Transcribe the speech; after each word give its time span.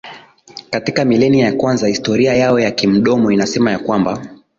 Katika 0.69 1.05
milenia 1.05 1.45
ya 1.45 1.53
kwanza 1.53 1.87
historia 1.87 2.33
yao 2.33 2.59
ya 2.59 2.71
kimdomo 2.71 3.31
inasema 3.31 3.71
ya 3.71 3.79
kwamba 3.79 4.25